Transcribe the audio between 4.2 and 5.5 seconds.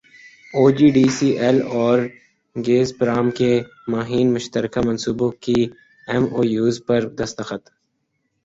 مشترکہ منصوبوں